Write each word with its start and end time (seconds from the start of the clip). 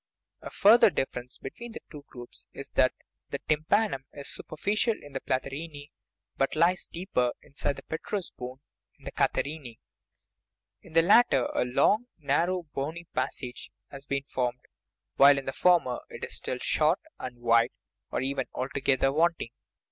A 0.41 0.49
further 0.49 0.89
difference 0.89 1.37
between 1.37 1.73
the 1.73 1.81
two 1.91 2.03
groups 2.09 2.47
is 2.53 2.71
that 2.71 2.91
the 3.29 3.37
tympanum 3.47 4.05
is 4.11 4.29
superficial 4.33 4.95
in 4.99 5.13
the 5.13 5.19
platyrrhinae, 5.19 5.91
but 6.37 6.55
lies 6.55 6.87
deeper, 6.87 7.33
inside 7.43 7.75
the 7.75 7.83
petrous 7.83 8.31
bone, 8.31 8.61
in 8.97 9.05
the 9.05 9.11
catar 9.11 9.43
rhinae; 9.43 9.77
in 10.81 10.93
the 10.93 11.03
latter 11.03 11.45
a 11.53 11.65
long 11.65 12.07
and 12.17 12.25
narrow 12.25 12.63
bony 12.73 13.03
passage 13.13 13.69
has 13.91 14.07
been 14.07 14.23
formed, 14.23 14.61
while 15.17 15.37
in 15.37 15.45
the 15.45 15.53
former 15.53 15.99
it 16.09 16.23
is 16.23 16.35
still 16.35 16.57
short 16.57 16.99
and 17.19 17.37
wide, 17.39 17.69
or 18.09 18.21
even 18.21 18.47
altogether 18.55 19.13
wanting. 19.13 19.51